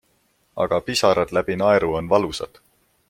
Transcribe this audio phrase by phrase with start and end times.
[0.65, 2.63] Aga pisarad läbi naeru on valusad.